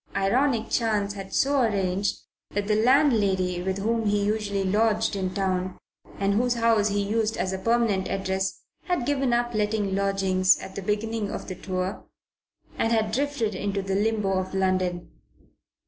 [0.15, 2.21] Ironic chance had so arranged
[2.55, 5.77] that the landlady with whom he usually lodged in town,
[6.17, 10.73] and whose house he used as a permanent address, had given up letting lodgings at
[10.73, 12.03] the beginning of the tour,
[12.79, 15.11] and had drifted into the limbo of London.